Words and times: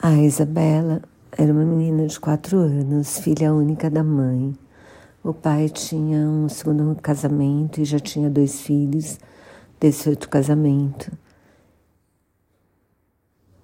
A 0.00 0.12
Isabela 0.16 1.02
era 1.36 1.52
uma 1.52 1.64
menina 1.64 2.06
de 2.06 2.20
quatro 2.20 2.56
anos, 2.56 3.18
filha 3.18 3.52
única 3.52 3.90
da 3.90 4.04
mãe. 4.04 4.56
O 5.24 5.34
pai 5.34 5.68
tinha 5.68 6.18
um 6.18 6.48
segundo 6.48 6.94
casamento 7.02 7.80
e 7.80 7.84
já 7.84 7.98
tinha 7.98 8.30
dois 8.30 8.60
filhos 8.60 9.18
desse 9.80 10.08
outro 10.08 10.28
casamento. 10.28 11.10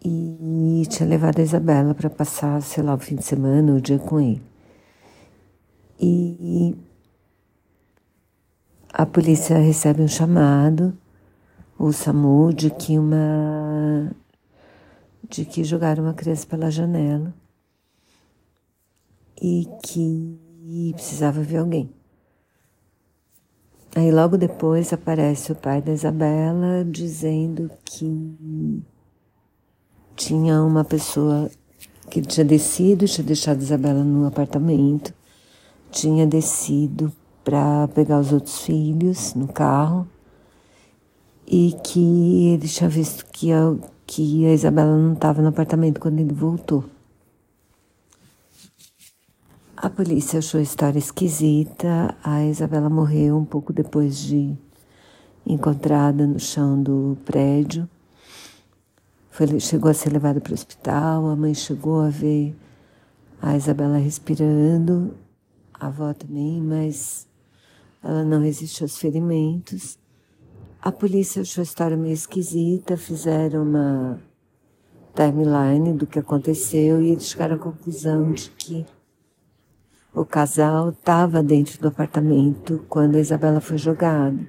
E 0.04 0.82
tinha 0.88 1.08
levado 1.08 1.38
a 1.38 1.42
Isabela 1.42 1.94
para 1.94 2.10
passar, 2.10 2.60
sei 2.62 2.82
lá, 2.82 2.94
o 2.94 2.98
fim 2.98 3.14
de 3.14 3.24
semana, 3.24 3.72
o 3.72 3.80
dia 3.80 4.00
com 4.00 4.20
ele. 4.20 4.42
E 6.00 6.76
a 8.92 9.06
polícia 9.06 9.56
recebe 9.56 10.02
um 10.02 10.08
chamado, 10.08 10.98
o 11.78 11.92
SAMU, 11.92 12.52
de 12.52 12.70
que 12.70 12.98
uma 12.98 14.10
de 15.28 15.44
que 15.44 15.64
jogaram 15.64 16.04
uma 16.04 16.14
criança 16.14 16.46
pela 16.46 16.70
janela 16.70 17.34
e 19.40 19.68
que 19.82 20.92
precisava 20.94 21.42
ver 21.42 21.58
alguém. 21.58 21.90
Aí 23.96 24.10
logo 24.10 24.36
depois 24.36 24.92
aparece 24.92 25.52
o 25.52 25.54
pai 25.54 25.80
da 25.80 25.92
Isabela 25.92 26.84
dizendo 26.84 27.70
que 27.84 28.82
tinha 30.16 30.62
uma 30.62 30.84
pessoa 30.84 31.50
que 32.10 32.20
tinha 32.20 32.44
descido, 32.44 33.06
tinha 33.06 33.24
deixado 33.24 33.62
Isabela 33.62 34.02
no 34.02 34.26
apartamento, 34.26 35.14
tinha 35.90 36.26
descido 36.26 37.12
para 37.44 37.86
pegar 37.88 38.18
os 38.18 38.32
outros 38.32 38.60
filhos 38.62 39.34
no 39.34 39.46
carro 39.46 40.08
e 41.46 41.76
que 41.84 42.52
ele 42.54 42.66
tinha 42.66 42.88
visto 42.88 43.26
que 43.26 43.50
que 44.06 44.46
a 44.46 44.52
Isabela 44.52 44.96
não 44.96 45.14
estava 45.14 45.42
no 45.42 45.48
apartamento 45.48 46.00
quando 46.00 46.20
ele 46.20 46.32
voltou. 46.32 46.84
A 49.76 49.90
polícia 49.90 50.38
achou 50.38 50.60
a 50.60 50.62
história 50.62 50.98
esquisita. 50.98 52.16
A 52.22 52.44
Isabela 52.44 52.88
morreu 52.88 53.36
um 53.36 53.44
pouco 53.44 53.72
depois 53.72 54.16
de 54.18 54.56
encontrada 55.46 56.26
no 56.26 56.38
chão 56.38 56.82
do 56.82 57.18
prédio. 57.24 57.88
Foi, 59.30 59.58
chegou 59.60 59.90
a 59.90 59.94
ser 59.94 60.10
levada 60.10 60.40
para 60.40 60.52
o 60.52 60.54
hospital. 60.54 61.28
A 61.28 61.36
mãe 61.36 61.54
chegou 61.54 62.00
a 62.00 62.08
ver 62.08 62.54
a 63.42 63.56
Isabela 63.56 63.98
respirando, 63.98 65.14
a 65.74 65.88
avó 65.88 66.14
também, 66.14 66.62
mas 66.62 67.26
ela 68.02 68.24
não 68.24 68.40
resistiu 68.40 68.84
aos 68.84 68.96
ferimentos. 68.96 69.98
A 70.84 70.92
polícia 70.92 71.40
achou 71.40 71.62
a 71.62 71.64
história 71.64 71.96
meio 71.96 72.12
esquisita, 72.12 72.94
fizeram 72.94 73.62
uma 73.62 74.20
timeline 75.14 75.94
do 75.94 76.06
que 76.06 76.18
aconteceu 76.18 77.00
e 77.00 77.10
eles 77.10 77.26
chegaram 77.26 77.56
à 77.56 77.58
conclusão 77.58 78.32
de 78.32 78.50
que 78.50 78.84
o 80.14 80.26
casal 80.26 80.90
estava 80.90 81.42
dentro 81.42 81.80
do 81.80 81.88
apartamento 81.88 82.84
quando 82.86 83.16
a 83.16 83.18
Isabela 83.18 83.62
foi 83.62 83.78
jogada. 83.78 84.46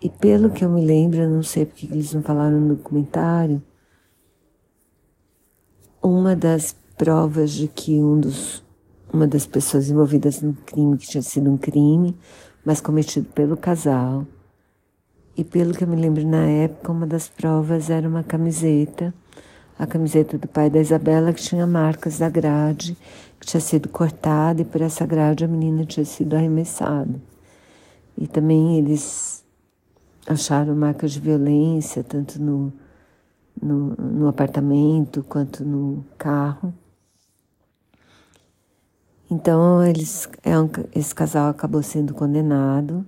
E 0.00 0.08
pelo 0.08 0.50
que 0.50 0.64
eu 0.64 0.70
me 0.70 0.86
lembro, 0.86 1.28
não 1.28 1.42
sei 1.42 1.66
porque 1.66 1.86
eles 1.86 2.14
não 2.14 2.22
falaram 2.22 2.60
no 2.60 2.76
documentário, 2.76 3.60
uma 6.00 6.36
das 6.36 6.76
provas 6.96 7.50
de 7.50 7.66
que 7.66 8.00
um 8.00 8.20
dos, 8.20 8.62
uma 9.12 9.26
das 9.26 9.46
pessoas 9.46 9.90
envolvidas 9.90 10.40
no 10.40 10.54
crime, 10.54 10.96
que 10.96 11.08
tinha 11.08 11.22
sido 11.22 11.50
um 11.50 11.58
crime, 11.58 12.16
mas 12.64 12.80
cometido 12.80 13.28
pelo 13.30 13.56
casal, 13.56 14.24
e 15.36 15.42
pelo 15.42 15.72
que 15.72 15.84
eu 15.84 15.88
me 15.88 15.96
lembro 15.96 16.26
na 16.26 16.44
época, 16.44 16.92
uma 16.92 17.06
das 17.06 17.28
provas 17.28 17.88
era 17.88 18.06
uma 18.06 18.22
camiseta, 18.22 19.14
a 19.78 19.86
camiseta 19.86 20.36
do 20.36 20.46
pai 20.46 20.68
da 20.68 20.78
Isabela, 20.78 21.32
que 21.32 21.42
tinha 21.42 21.66
marcas 21.66 22.18
da 22.18 22.28
grade, 22.28 22.96
que 23.40 23.46
tinha 23.46 23.60
sido 23.60 23.88
cortada, 23.88 24.60
e 24.60 24.64
por 24.64 24.82
essa 24.82 25.06
grade 25.06 25.44
a 25.44 25.48
menina 25.48 25.86
tinha 25.86 26.04
sido 26.04 26.34
arremessada. 26.36 27.18
E 28.16 28.26
também 28.26 28.78
eles 28.78 29.42
acharam 30.26 30.76
marcas 30.76 31.12
de 31.12 31.20
violência, 31.20 32.04
tanto 32.04 32.40
no, 32.40 32.70
no, 33.60 33.96
no 33.96 34.28
apartamento 34.28 35.24
quanto 35.24 35.64
no 35.64 36.04
carro. 36.18 36.74
Então, 39.30 39.82
eles, 39.82 40.28
é 40.44 40.52
esse 40.94 41.14
casal 41.14 41.48
acabou 41.48 41.82
sendo 41.82 42.12
condenado 42.12 43.06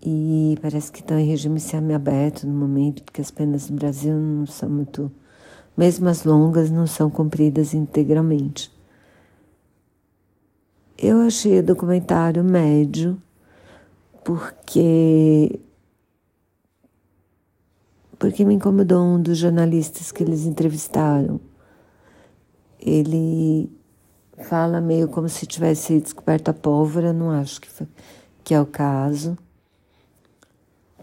e 0.00 0.56
parece 0.62 0.92
que 0.92 1.00
estão 1.00 1.18
em 1.18 1.26
regime 1.26 1.58
semiaberto 1.58 2.46
no 2.46 2.54
momento, 2.54 3.02
porque 3.02 3.20
as 3.20 3.30
penas 3.30 3.68
no 3.68 3.76
Brasil 3.76 4.14
não 4.14 4.46
são 4.46 4.70
muito. 4.70 5.10
Mesmo 5.76 6.08
as 6.08 6.24
longas 6.24 6.70
não 6.70 6.86
são 6.86 7.10
cumpridas 7.10 7.74
integralmente. 7.74 8.72
Eu 10.96 11.20
achei 11.20 11.60
o 11.60 11.62
documentário 11.62 12.42
médio, 12.44 13.20
porque. 14.24 15.60
Porque 18.18 18.44
me 18.44 18.54
incomodou 18.54 19.04
um 19.04 19.22
dos 19.22 19.38
jornalistas 19.38 20.10
que 20.10 20.24
eles 20.24 20.44
entrevistaram. 20.44 21.40
Ele 22.80 23.70
fala 24.48 24.80
meio 24.80 25.08
como 25.08 25.28
se 25.28 25.46
tivesse 25.46 26.00
descoberto 26.00 26.48
a 26.48 26.54
pólvora, 26.54 27.12
não 27.12 27.30
acho 27.30 27.60
que, 27.60 27.68
foi, 27.68 27.86
que 28.42 28.54
é 28.54 28.60
o 28.60 28.66
caso 28.66 29.36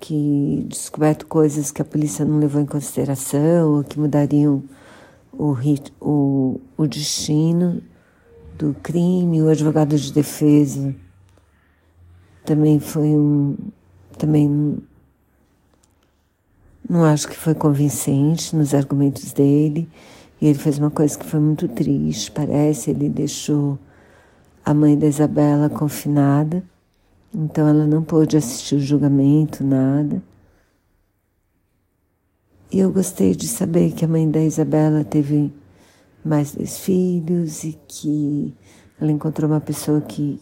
que 0.05 0.63
descoberto 0.69 1.25
coisas 1.25 1.71
que 1.71 1.81
a 1.81 1.85
polícia 1.85 2.23
não 2.23 2.37
levou 2.37 2.61
em 2.61 2.65
consideração 2.65 3.77
ou 3.77 3.83
que 3.83 3.99
mudariam 3.99 4.63
o, 5.33 5.55
o, 5.99 6.61
o 6.77 6.87
destino 6.87 7.81
do 8.55 8.75
crime. 8.83 9.41
O 9.41 9.49
advogado 9.49 9.97
de 9.97 10.13
defesa 10.13 10.95
também 12.45 12.79
foi 12.79 13.07
um. 13.07 13.57
Também 14.15 14.77
não 16.87 17.03
acho 17.03 17.27
que 17.27 17.35
foi 17.35 17.55
convincente 17.55 18.55
nos 18.55 18.75
argumentos 18.75 19.33
dele. 19.33 19.89
E 20.39 20.45
ele 20.45 20.59
fez 20.59 20.77
uma 20.77 20.91
coisa 20.91 21.17
que 21.17 21.25
foi 21.25 21.39
muito 21.39 21.67
triste, 21.67 22.29
parece. 22.29 22.91
Ele 22.91 23.09
deixou 23.09 23.79
a 24.63 24.71
mãe 24.71 24.95
da 24.95 25.07
Isabela 25.07 25.67
confinada 25.67 26.63
então 27.37 27.67
ela 27.67 27.85
não 27.85 28.01
pôde 28.01 28.37
assistir 28.37 28.75
o 28.75 28.79
julgamento, 28.79 29.61
nada. 29.61 30.23
E 32.71 32.79
eu 32.79 32.91
gostei 32.91 33.35
de 33.35 33.45
saber 33.45 33.91
que 33.91 34.05
a 34.05 34.07
mãe 34.07 34.29
da 34.29 34.39
Isabela 34.39 35.03
teve 35.03 35.53
mais 36.23 36.55
dois 36.55 36.79
filhos 36.79 37.65
e 37.65 37.73
que 37.87 38.55
ela 38.99 39.11
encontrou 39.11 39.49
uma 39.49 39.59
pessoa 39.59 39.99
que 39.99 40.41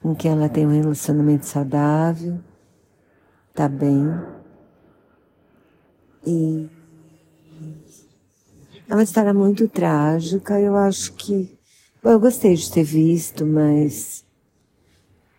com 0.00 0.14
quem 0.14 0.30
ela 0.30 0.48
tem 0.48 0.66
um 0.66 0.72
relacionamento 0.72 1.44
saudável, 1.44 2.40
tá 3.54 3.68
bem. 3.68 4.08
E 6.26 6.70
é 8.88 8.94
uma 8.94 9.02
história 9.02 9.34
muito 9.34 9.68
trágica. 9.68 10.58
Eu 10.58 10.74
acho 10.74 11.12
que. 11.12 11.58
Bom, 12.02 12.10
eu 12.10 12.20
gostei 12.20 12.54
de 12.54 12.72
ter 12.72 12.82
visto, 12.82 13.44
mas 13.44 14.24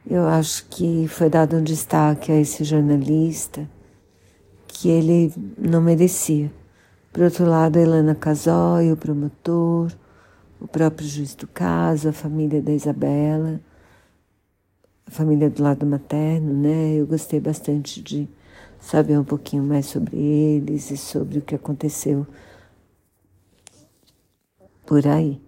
eu 0.10 0.28
acho 0.28 0.66
que 0.68 1.08
foi 1.08 1.30
dado 1.30 1.56
um 1.56 1.64
destaque 1.64 2.32
a 2.32 2.40
esse 2.40 2.64
jornalista 2.64 3.70
que 4.68 4.90
ele 4.90 5.34
não 5.58 5.82
merecia. 5.82 6.52
Por 7.14 7.24
outro 7.24 7.46
lado, 7.46 7.78
a 7.78 7.82
Helena 7.82 8.16
Casói, 8.16 8.92
o 8.92 8.98
promotor, 8.98 9.92
o 10.60 10.68
próprio 10.68 11.08
juiz 11.08 11.36
do 11.36 11.48
caso, 11.48 12.10
a 12.10 12.14
família 12.14 12.62
da 12.62 12.72
Isabela, 12.72 13.60
a 15.06 15.12
família 15.12 15.50
do 15.50 15.62
lado 15.62 15.86
materno, 15.86 16.54
né? 16.54 16.96
Eu 16.96 17.06
gostei 17.06 17.40
bastante 17.40 18.02
de 18.02 18.30
saber 18.80 19.20
um 19.20 19.24
pouquinho 19.24 19.64
mais 19.64 19.86
sobre 19.86 20.18
eles 20.18 20.90
e 20.90 20.98
sobre 20.98 21.40
o 21.40 21.42
que 21.42 21.54
aconteceu 21.54 22.26
por 24.86 25.06
aí. 25.06 25.42